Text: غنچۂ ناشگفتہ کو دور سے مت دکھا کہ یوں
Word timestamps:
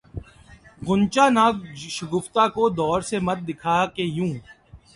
غنچۂ 0.85 1.25
ناشگفتہ 1.35 2.43
کو 2.55 2.63
دور 2.77 2.99
سے 3.09 3.17
مت 3.25 3.39
دکھا 3.47 3.77
کہ 3.95 4.03
یوں 4.17 4.33